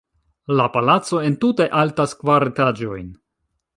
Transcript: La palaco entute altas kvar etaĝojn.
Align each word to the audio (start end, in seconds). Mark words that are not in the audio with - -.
La 0.59 0.63
palaco 0.77 1.21
entute 1.27 1.67
altas 1.81 2.17
kvar 2.23 2.47
etaĝojn. 2.49 3.13